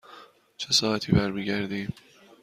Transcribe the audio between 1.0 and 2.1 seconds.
برمی گردیم؟